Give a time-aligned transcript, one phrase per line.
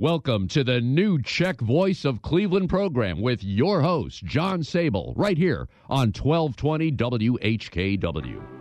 [0.00, 5.36] Welcome to the new Czech Voice of Cleveland program with your host, John Sable, right
[5.36, 8.58] here on 1220 WHKW.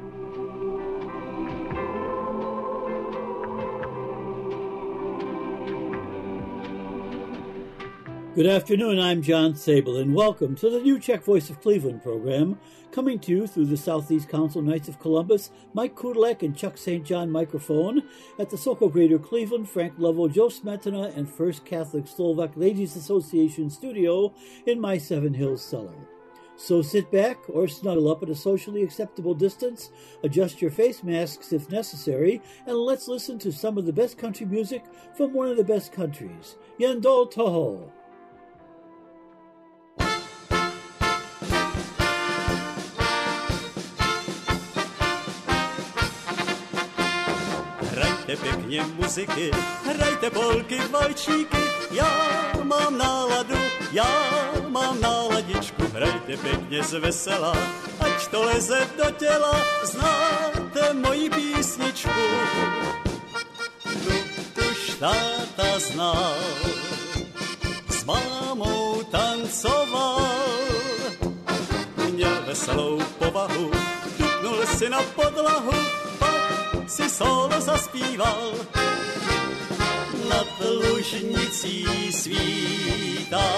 [8.34, 12.58] Good afternoon, I'm John Sable, and welcome to the new Czech Voice of Cleveland program,
[12.92, 17.06] coming to you through the Southeast Council Knights of Columbus, Mike Kudalek and Chuck St.
[17.06, 18.04] John microphone,
[18.40, 23.70] at the Sokol Greater Cleveland, Frank Lovell, Joe Smetana, and First Catholic Slovak Ladies Association
[23.70, 24.34] studio
[24.66, 25.96] in my Seven Hills cellar.
[26.58, 29.92] So sit back or snuggle up at a socially acceptable distance,
[30.24, 34.48] adjust your face masks if necessary, and let's listen to some of the best country
[34.48, 34.84] music
[35.16, 37.92] from one of the best countries, Yandol Toho.
[48.28, 49.52] Hrajte pěkně muziky,
[49.86, 51.58] hrajte polky, valčíky,
[51.92, 52.10] já
[52.64, 53.56] mám náladu,
[53.92, 54.08] já
[54.68, 57.54] mám náladičku, hrajte pěkně z vesela,
[58.00, 62.10] ať to leze do těla, znáte moji písničku.
[63.84, 64.14] Tu
[64.56, 66.36] tuž táta znal,
[67.90, 70.30] s mámou tancoval,
[72.12, 73.72] měl veselou povahu,
[74.20, 75.97] dupnul si na podlahu,
[77.18, 78.54] solo zaspíval.
[80.30, 83.50] Nad lužnicí svítá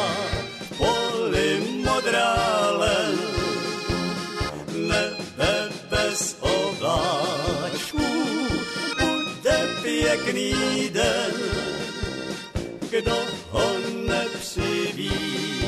[0.77, 3.19] poli modrá len,
[4.87, 8.07] nebe bez obláčků,
[8.99, 11.33] bude pěkný den.
[12.89, 13.17] Kdo
[13.51, 13.67] ho
[14.07, 15.59] nepřivítá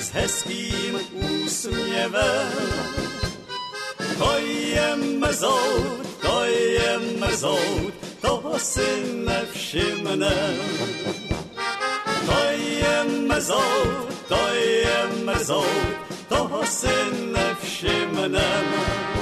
[0.00, 2.52] s hezkým úsměvem,
[4.18, 8.90] to je mrzout, to je mrzout, toho si
[9.26, 10.58] nevšimnem.
[12.26, 12.96] To je
[13.30, 15.94] mrzout, to je mrzout,
[16.28, 16.96] toho si
[17.30, 19.15] nevšimnem.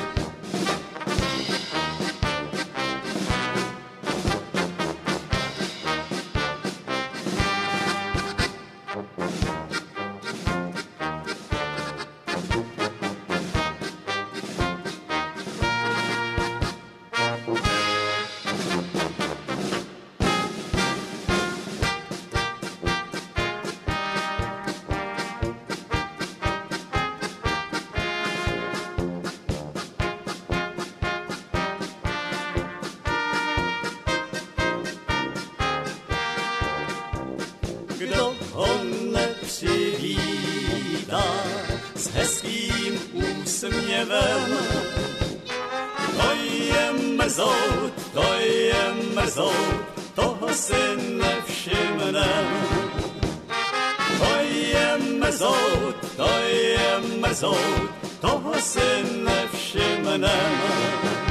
[57.20, 61.23] Mrzout, toho si nevšimnem.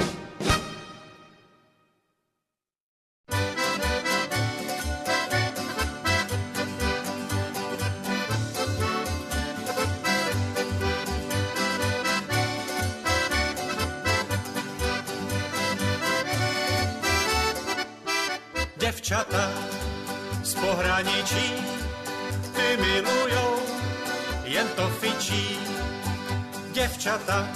[27.03, 27.47] Děvčata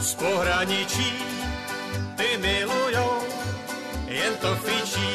[0.00, 1.12] z pohraničí
[2.16, 3.22] ty milujou,
[4.06, 5.10] jen to fičí.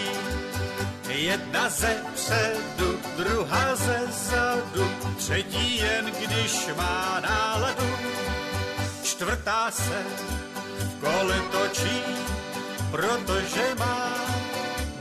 [1.10, 7.90] Jedna ze předu, druhá ze zadu, třetí jen když má náladu.
[9.04, 10.04] Čtvrtá se
[10.80, 12.02] v kole točí,
[12.92, 14.12] protože má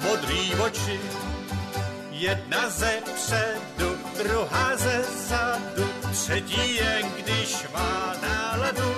[0.02, 1.00] modrý oči.
[2.10, 3.89] Jedna ze předu,
[4.24, 8.94] druhá ze zadu, třetí jen když má náladu.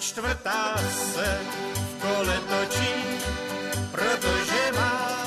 [0.00, 1.38] Čtvrtá se
[1.74, 2.94] v kole točí,
[3.90, 5.26] protože má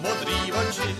[0.00, 0.96] modrý oči.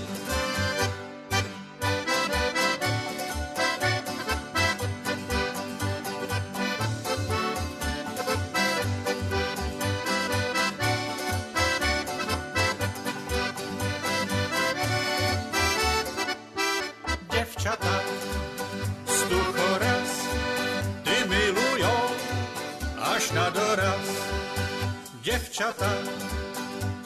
[25.54, 25.90] Děvčata,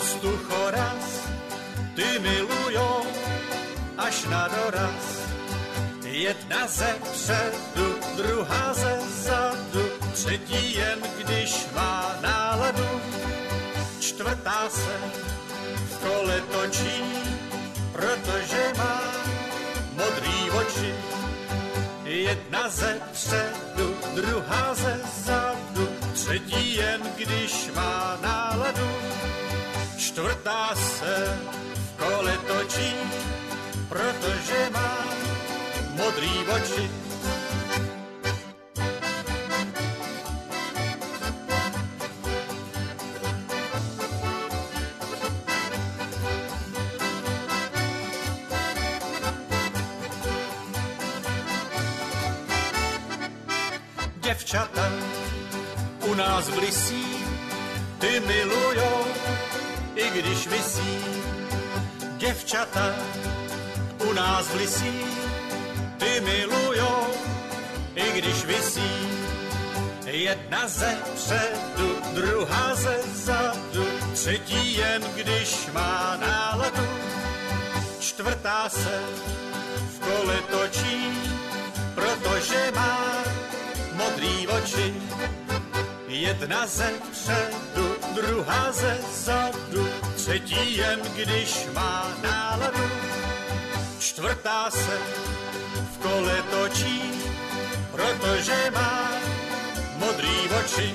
[0.00, 1.28] stuchoraz,
[1.96, 3.04] ty milujou
[3.98, 5.04] až na doraz.
[6.04, 13.00] Jedna ze předu, druhá ze zadu, třetí jen když má náladu.
[14.00, 14.96] Čtvrtá se
[15.74, 17.04] v kole točí,
[17.92, 19.02] protože má
[19.92, 20.94] modrý oči.
[22.04, 25.57] Jedna ze předu, druhá ze zadu,
[26.28, 28.88] třetí jen když má náladu.
[29.96, 31.38] Čtvrtá se
[31.75, 32.94] v kole točí,
[33.88, 34.98] protože má
[35.96, 36.90] modrý oči.
[54.16, 55.07] Děvčata
[56.18, 57.06] u nás blisí,
[57.98, 59.04] ty milujou,
[59.94, 60.98] i když visí.
[62.16, 62.94] Děvčata
[64.08, 65.00] u nás blisí,
[65.98, 67.06] ty milujou,
[67.94, 68.90] i když visí.
[70.06, 76.88] Jedna ze předu, druhá ze zadu, třetí jen když má náladu.
[78.00, 79.02] Čtvrtá se
[79.94, 81.12] v kole točí,
[81.94, 83.22] protože má
[83.94, 84.94] modrý oči.
[86.08, 92.90] Jedna ze předu, druhá ze zadu, třetí jen když má náladu.
[93.99, 94.99] Čtvrtá se
[95.93, 97.02] v kole točí,
[97.93, 99.10] protože má
[99.99, 100.94] modrý oči.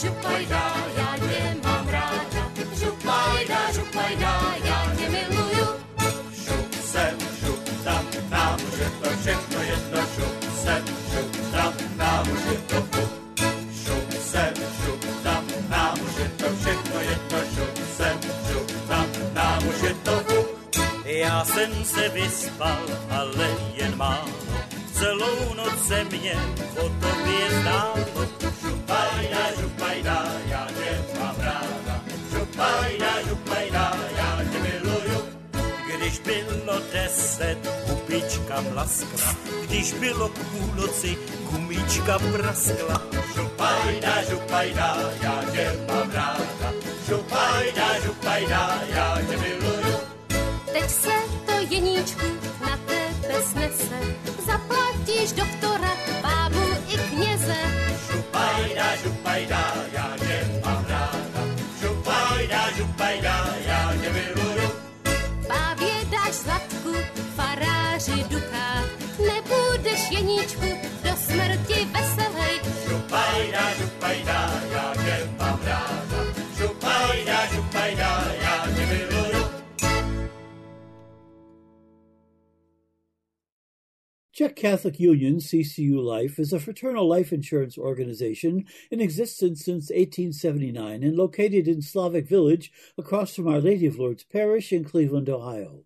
[0.00, 2.50] Župajda, já tě mám ráda.
[2.74, 5.66] Župajda, župajda, já tě miluju.
[6.44, 10.00] Šup sem, šup tam, nám už je to všechno jedno.
[10.14, 13.10] Šup sem, šup tam, nám už je to fup.
[13.84, 14.54] Šup sem,
[14.84, 17.38] šup tam, nám už je to všechno jedno.
[17.54, 18.18] Šup sem,
[18.48, 20.48] šup tam, nám už je to fup.
[21.04, 24.32] Já jsem se vyspal, ale jen málo.
[24.92, 26.34] Celou noc se mě
[26.76, 28.41] o tobě zdálo.
[29.62, 31.94] Župajda, já tě mám ráda.
[32.32, 35.24] Župajda, župajda, já tě miluju.
[35.96, 37.58] Když bylo deset,
[37.88, 39.34] kupička mlaskla.
[39.66, 41.16] Když bylo k půlnoci,
[41.50, 43.02] gumička praskla.
[43.36, 46.72] Župajda, župajda, já tě mám ráda.
[47.08, 49.96] Župajda, župajda, já tě miluju.
[50.72, 51.14] Teď se
[51.46, 52.26] to jeníčku
[52.60, 53.98] na tebe snese.
[54.46, 55.90] Zaplatíš doktora,
[59.32, 61.42] Župajda, já tě mám ráda.
[61.80, 64.70] Župajda, župajda, já tě miluju.
[65.48, 66.94] Bávě dáš zlatku,
[67.36, 68.86] faráři dukát.
[69.18, 70.81] Nebudeš jeníčku
[84.42, 91.04] Czech Catholic Union, CCU Life, is a fraternal life insurance organization in existence since 1879
[91.04, 95.84] and located in Slavic Village across from Our Lady of Lourdes Parish in Cleveland, Ohio.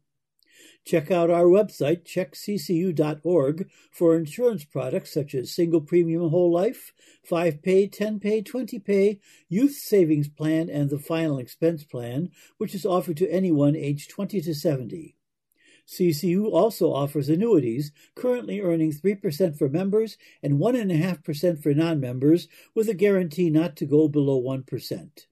[0.87, 6.95] Check out our website, czechccu.org, for insurance products such as single premium whole life,
[7.27, 9.21] 5 pay, 10 pay, 20 pay,
[9.51, 14.41] youth savings plan, and the final expense plan, which is offered to anyone aged 20
[14.41, 15.16] to 70.
[15.87, 22.89] CCU also offers annuities, currently earning 3% for members and 1.5% for non members, with
[22.89, 25.27] a guarantee not to go below 1%.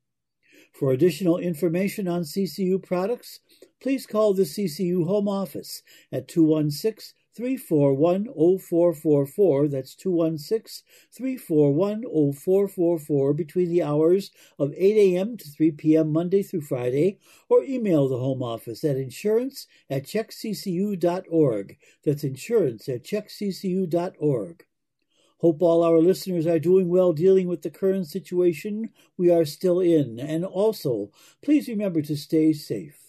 [0.72, 3.40] For additional information on CCU products,
[3.80, 9.68] please call the CCU Home Office at 216 341 0444.
[9.68, 15.36] That's 216 341 0444 between the hours of 8 a.m.
[15.36, 16.12] to 3 p.m.
[16.12, 21.76] Monday through Friday, or email the Home Office at insurance at czechccu.org.
[22.04, 24.64] That's insurance at czechccu.org.
[25.38, 29.80] Hope all our listeners are doing well dealing with the current situation we are still
[29.80, 31.10] in, and also
[31.42, 33.03] please remember to stay safe.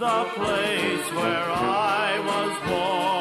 [0.00, 3.19] The place where I was born?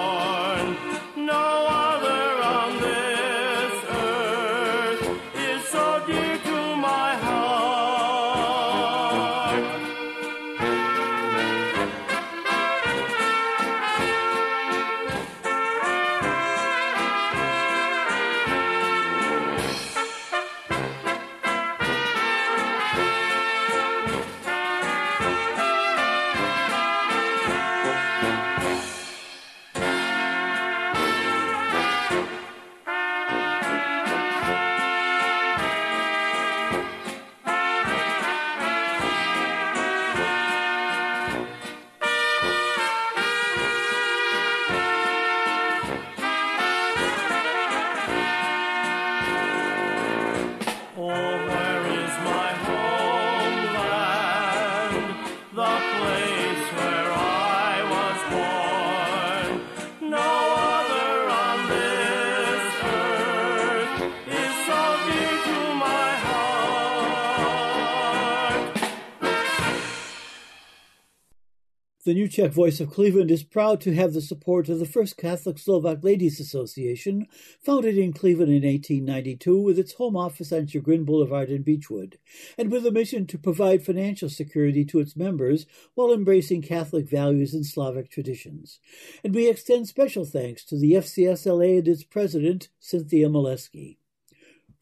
[72.29, 75.57] The Czech Voice of Cleveland is proud to have the support of the First Catholic
[75.57, 77.25] Slovak Ladies Association,
[77.59, 82.19] founded in Cleveland in 1892 with its home office on Chagrin Boulevard in Beachwood,
[82.55, 85.65] and with a mission to provide financial security to its members
[85.95, 88.79] while embracing Catholic values and Slavic traditions.
[89.23, 93.97] And we extend special thanks to the FCSLA and its president, Cynthia Maleski.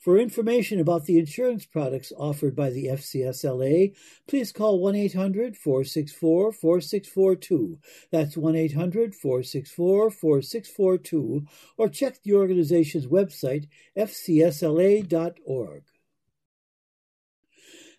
[0.08, 3.94] For information about the insurance products offered by the FCSLA,
[4.26, 7.78] please call 1 800 464 4642.
[8.10, 13.68] That's 1 800 464 4642, or check the organization's website,
[13.98, 15.84] fcsla.org.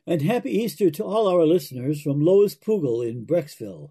[0.06, 3.90] And happy Easter to all our listeners from Lois Pugel in Brecksville.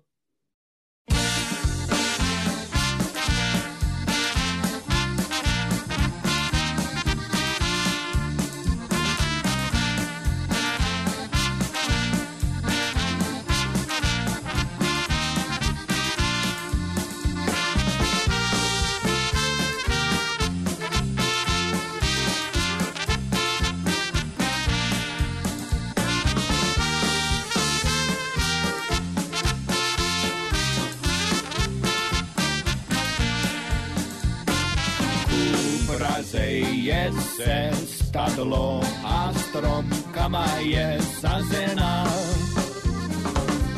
[41.21, 42.05] nasazena.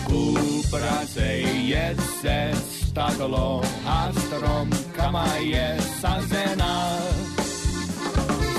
[0.10, 7.00] Uprazeje se stadlo a stromkama je sazená.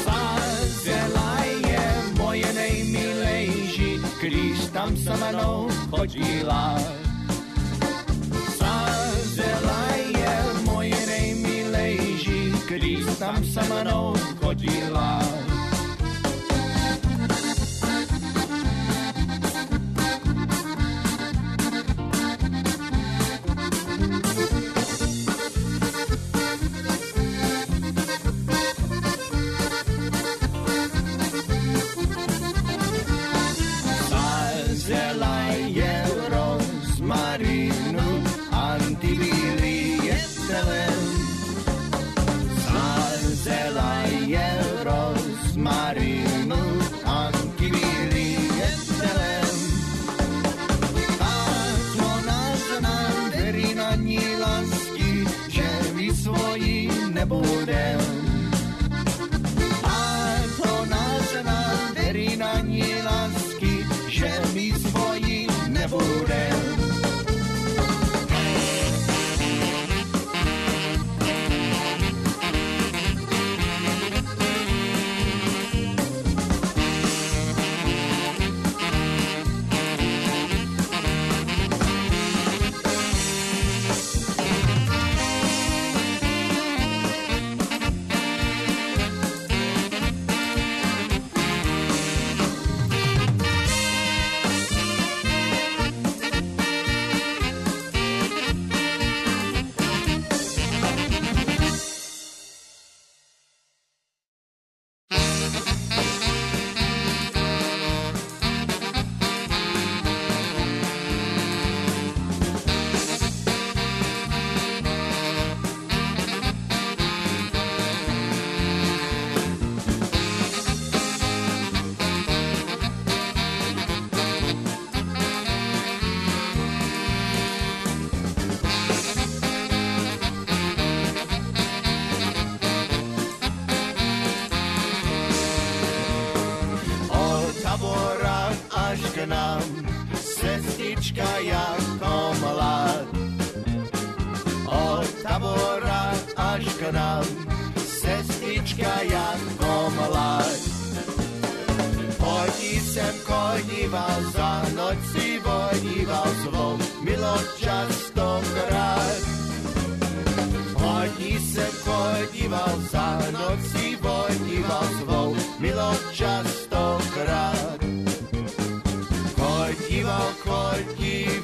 [0.05, 1.37] Sazela
[1.69, 1.85] je
[2.17, 6.79] moje nejmilejší, když tam se mnou chodila.
[8.57, 9.85] Sazela
[10.19, 15.50] je moje nejmilejší, když tam se mnou chodila.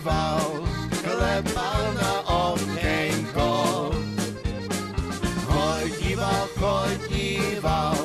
[0.07, 0.63] zval
[1.03, 2.15] chleba na
[2.47, 3.51] okénko.
[5.51, 7.99] Chodíval, chodíval,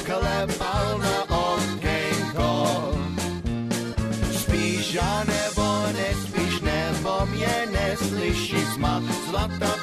[0.00, 2.50] klepal na okénko.
[4.32, 9.81] Spíš a nebo nespíš, nebo mě neslyší smat, zlata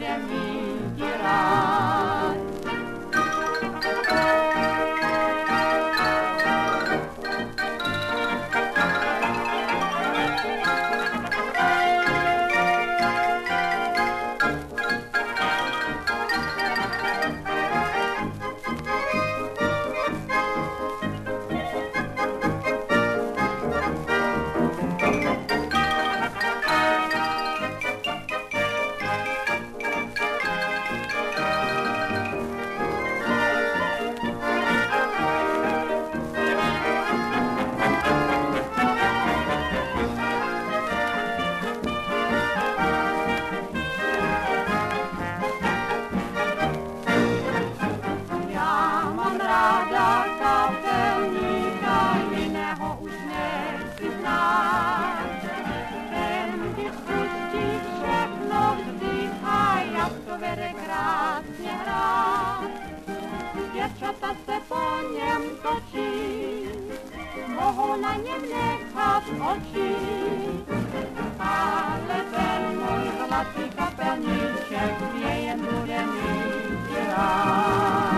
[0.00, 0.49] sobre.
[64.10, 66.68] vrata se po něm točí,
[67.46, 69.96] mohu na něm nechat oči.
[71.38, 78.09] Ale ten můj zlatý kapelníček mě jen bude mít rád.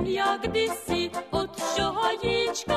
[0.00, 2.76] коня в бісі, от що гаїчка.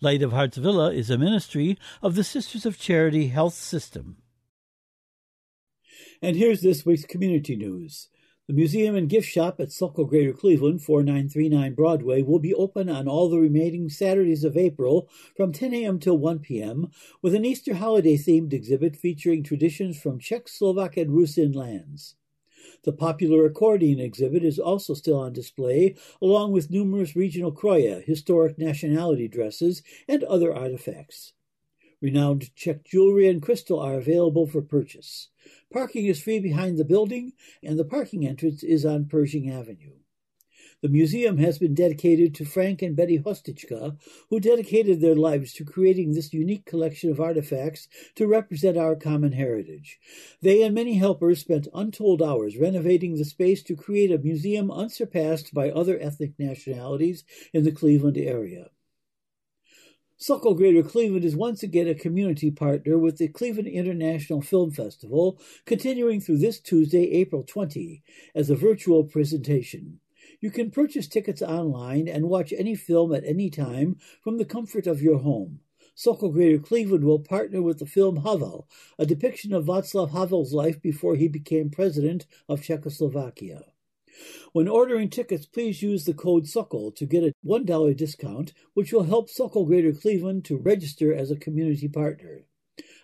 [0.00, 4.18] Light of Hearts Villa is a ministry of the Sisters of Charity Health System.
[6.22, 8.08] And here's this week's community news.
[8.46, 13.08] The museum and gift shop at Sokol Greater Cleveland, 4939 Broadway, will be open on
[13.08, 15.98] all the remaining Saturdays of April from 10 a.m.
[15.98, 16.92] till 1 p.m.
[17.20, 22.14] with an Easter holiday themed exhibit featuring traditions from Czech, Slovak, and Rusyn lands.
[22.84, 28.58] The popular accordion exhibit is also still on display, along with numerous regional kroje, historic
[28.58, 31.32] nationality dresses, and other artifacts.
[32.00, 35.28] Renowned Czech jewelry and crystal are available for purchase.
[35.72, 39.96] Parking is free behind the building, and the parking entrance is on Pershing Avenue.
[40.80, 43.96] The museum has been dedicated to Frank and Betty Hostichka,
[44.30, 49.32] who dedicated their lives to creating this unique collection of artifacts to represent our common
[49.32, 49.98] heritage.
[50.40, 55.52] They and many helpers spent untold hours renovating the space to create a museum unsurpassed
[55.52, 58.70] by other ethnic nationalities in the Cleveland area.
[60.16, 65.40] Sokol Greater Cleveland is once again a community partner with the Cleveland International Film Festival,
[65.64, 69.98] continuing through this Tuesday, April 20, as a virtual presentation.
[70.40, 74.86] You can purchase tickets online and watch any film at any time from the comfort
[74.86, 75.60] of your home.
[75.96, 78.68] Sokol Greater Cleveland will partner with the film Havel,
[79.00, 83.64] a depiction of Václav Havel's life before he became president of Czechoslovakia.
[84.52, 89.04] When ordering tickets, please use the code SOKOL to get a $1 discount, which will
[89.04, 92.44] help Sokol Greater Cleveland to register as a community partner.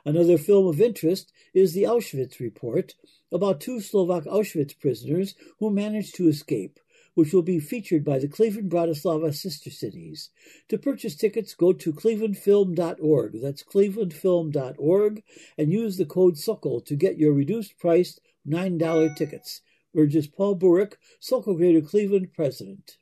[0.05, 2.95] Another film of interest is the Auschwitz Report,
[3.33, 6.79] about two Slovak Auschwitz prisoners who managed to escape
[7.15, 10.31] which will be featured by the Cleveland Bratislava sister cities.
[10.69, 13.41] To purchase tickets, go to clevelandfilm.org.
[13.41, 15.23] That's clevelandfilm.org
[15.57, 19.61] and use the code SOKOL to get your reduced priced $9 tickets.
[19.97, 22.99] Urges Paul Burick, Sokol Greater Cleveland president.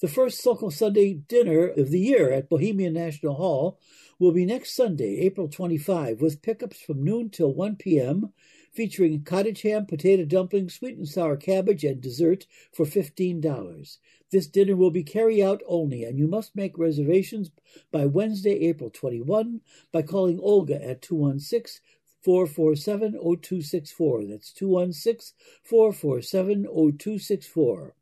[0.00, 3.80] The first Sokol Sunday dinner of the year at Bohemian National Hall
[4.18, 8.32] will be next Sunday, April 25, with pickups from noon till 1 p.m
[8.78, 13.98] featuring cottage ham, potato dumplings, sweet and sour cabbage, and dessert for $15.
[14.30, 17.50] This dinner will be carry out only, and you must make reservations
[17.90, 21.82] by Wednesday, April 21 by calling Olga at 216
[22.22, 24.26] 447 0264.
[24.26, 27.94] That's 216 447 0264.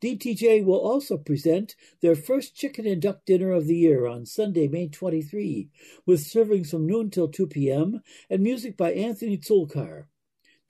[0.00, 4.68] DTJ will also present their first chicken and duck dinner of the year on Sunday,
[4.68, 5.70] May 23,
[6.06, 8.02] with servings from noon till 2 p.m.
[8.28, 10.06] and music by Anthony Zulkar.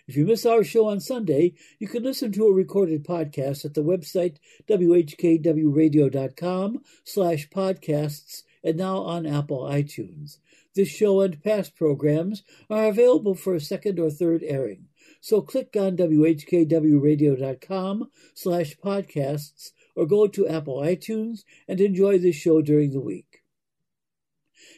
[0.07, 3.73] If you miss our show on Sunday, you can listen to a recorded podcast at
[3.73, 4.37] the website
[4.69, 10.37] whkwradio.com slash podcasts and now on Apple iTunes.
[10.77, 14.89] This show and past programs are available for a second or third airing.
[15.21, 22.61] So click on whkwradio.com slash podcasts or go to Apple iTunes and enjoy this show
[22.61, 23.41] during the week.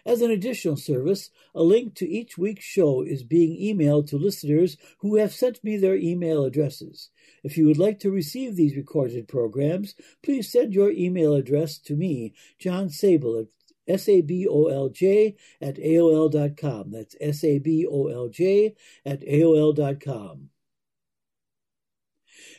[0.06, 4.78] As an additional service, a link to each week's show is being emailed to listeners
[5.00, 7.10] who have sent me their email addresses.
[7.44, 11.98] If you would like to receive these recorded programs, please send your email address to
[11.98, 13.48] me, John Sabol, at
[13.90, 16.92] S-A-B-O-L-J at AOL.com.
[16.92, 18.76] That's S-A-B-O-L-J
[19.06, 20.50] at AOL.com.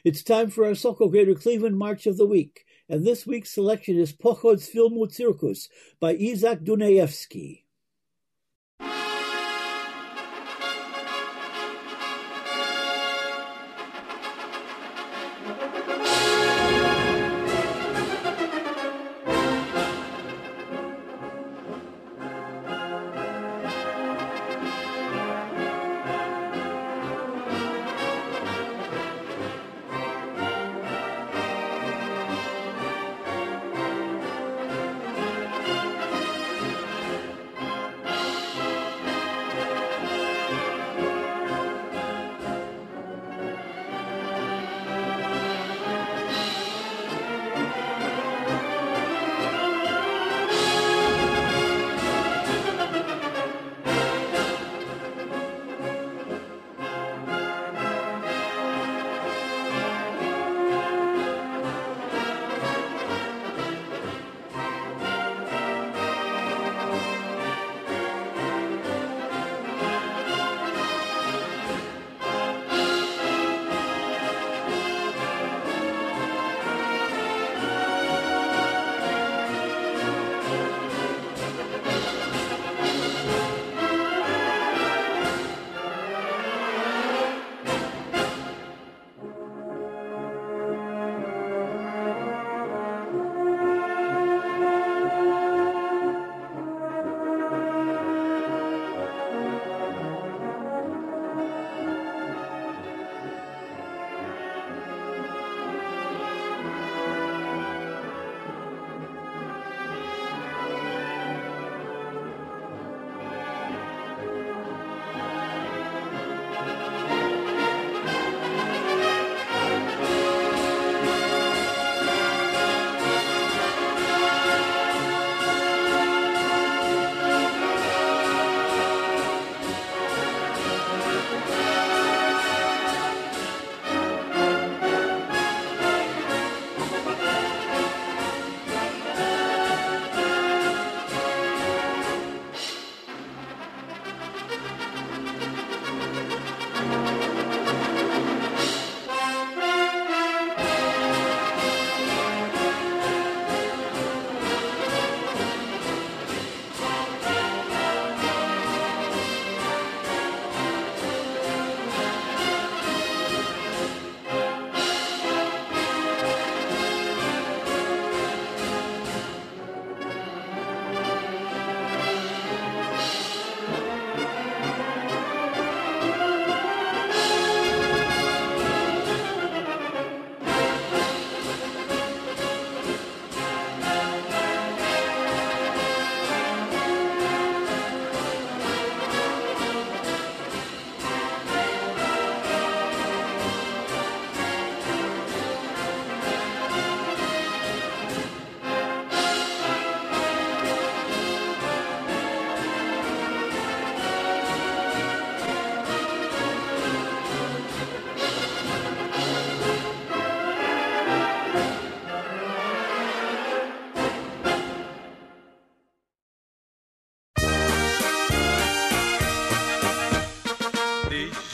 [0.05, 3.99] It's time for our Sokol Greater Cleveland March of the Week, and this week's selection
[3.99, 5.68] is Pochod's Filmu Circus
[6.01, 7.64] by Izak Dunajewski.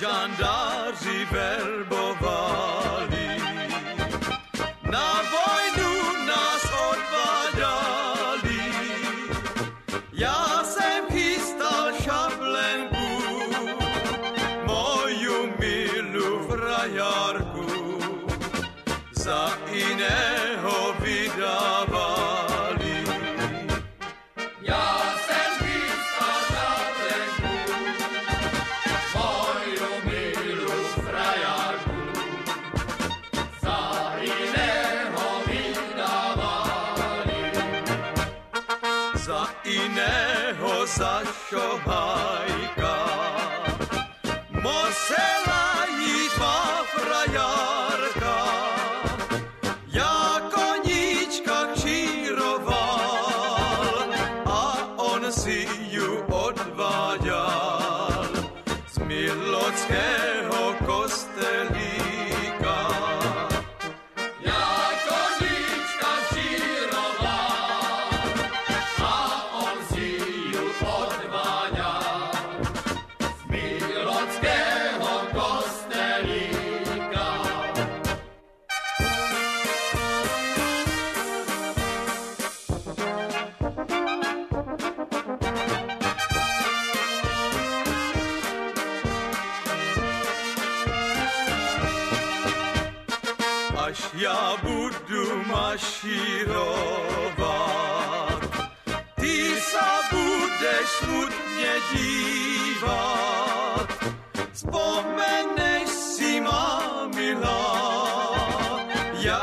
[0.06, 1.26] Když žandáři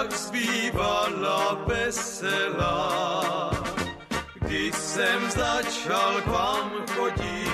[0.04, 3.52] tak zbývala veselá,
[4.34, 7.53] když jsem začal k vám chodit.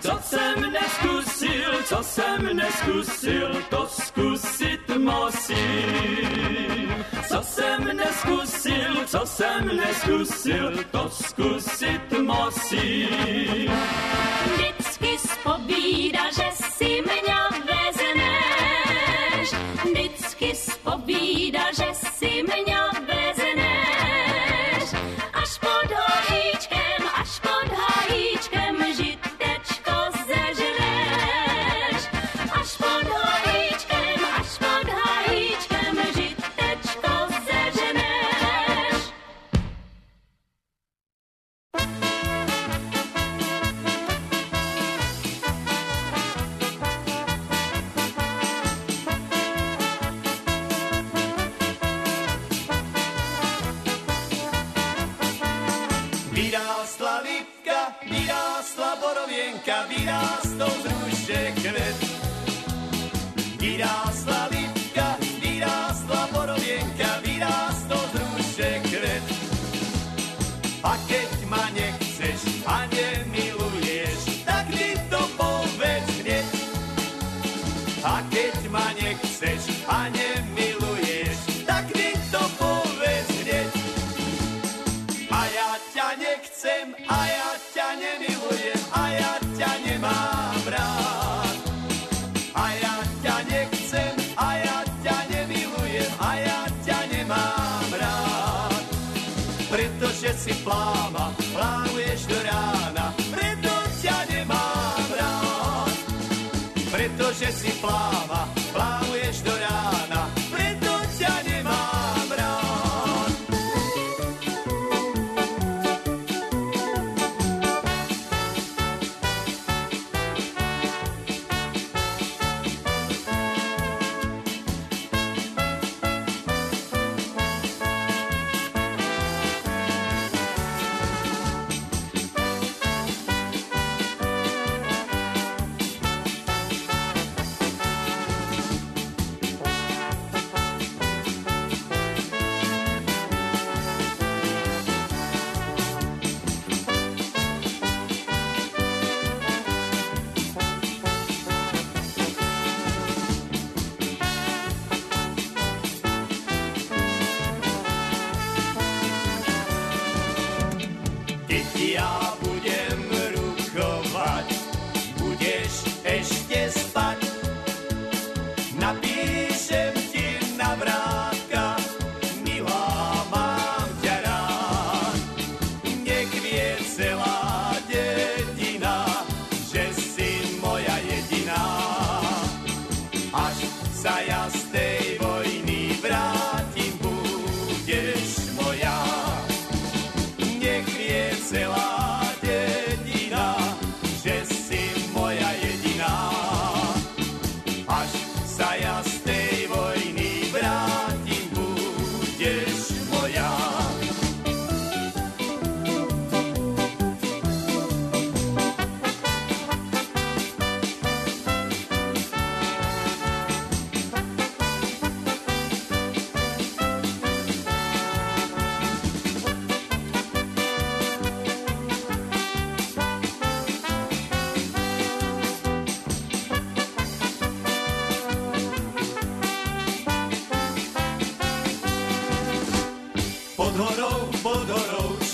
[0.00, 5.70] Co jsem neskusil, co jsem neskusil, to zkusit musím.
[7.28, 13.70] Co jsem neskusil, co jsem neskusil, to zkusit musím.
[14.54, 19.54] Vždycky spovída, že si mě vezneš.
[19.84, 22.99] Vždycky spovída, že si mě
[107.00, 109.99] Protože si pláva, plávuješ do rána.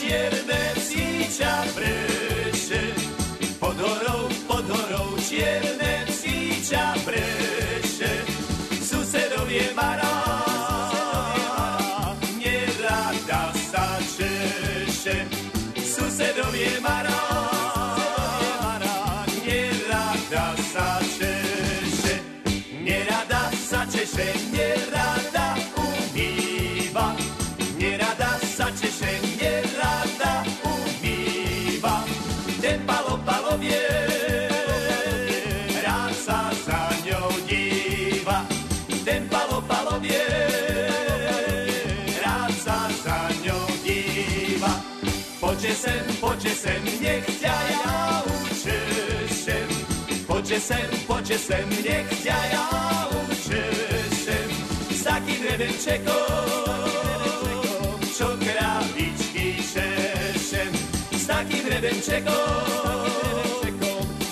[0.06, 0.65] Čierne
[50.60, 52.66] sem, poďže sem, nech ťa ja
[53.28, 54.48] učešem.
[54.88, 56.48] S takým rebenčekom,
[58.08, 60.72] čo krabičky šešem.
[61.12, 63.76] S takým rebenčekom,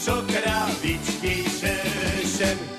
[0.00, 2.73] čo krabičky šešem.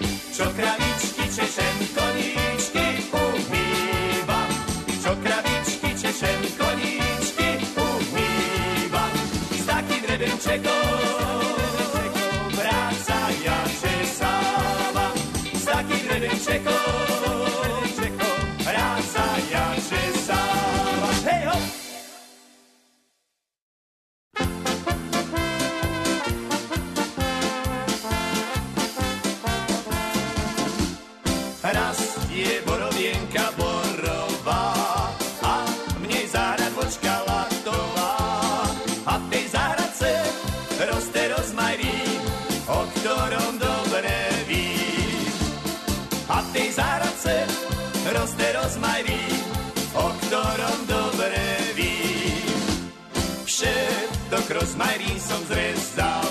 [55.05, 56.24] Rozmarín som zrezala,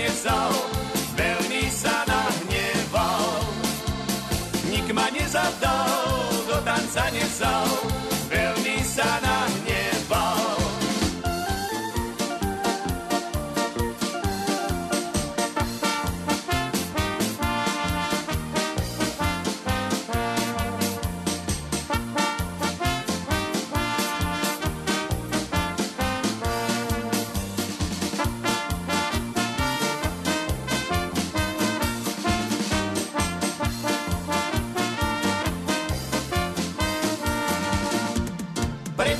[0.00, 0.52] tanca nevzal,
[1.12, 3.44] veľmi sa nahneval.
[4.72, 7.68] Nik ma nezavdal, do tanca nevzal,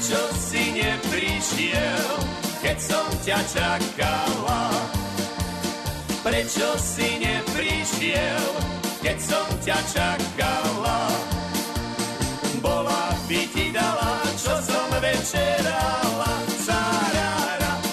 [0.01, 2.09] Prečo si neprišiel,
[2.65, 4.73] keď som ťa čakala?
[6.25, 8.49] Prečo si neprišiel,
[9.05, 11.05] keď som ťa čakala?
[12.65, 16.33] Bola by ti dala, čo som večerala.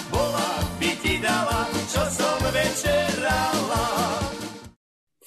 [0.08, 3.84] Bola by ti dala, čo som večerala.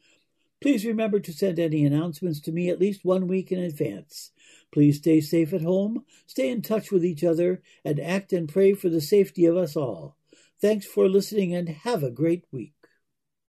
[0.61, 4.31] Please remember to send any announcements to me at least one week in advance.
[4.71, 8.73] Please stay safe at home, stay in touch with each other, and act and pray
[8.73, 10.15] for the safety of us all.
[10.61, 12.78] Thanks for listening and have a great week.